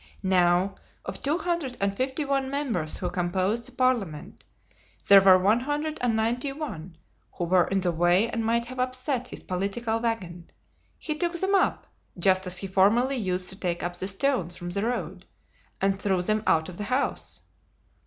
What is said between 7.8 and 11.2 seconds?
the way and might have upset his political wagon. He